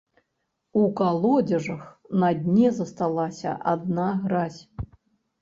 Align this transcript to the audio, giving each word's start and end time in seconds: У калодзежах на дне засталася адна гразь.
У 0.83 0.85
калодзежах 0.99 1.83
на 2.23 2.31
дне 2.39 2.73
засталася 2.79 3.55
адна 3.75 4.09
гразь. 4.27 4.61